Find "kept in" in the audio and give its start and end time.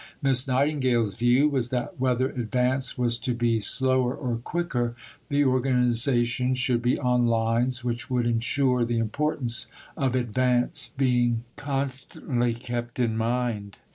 12.55-13.15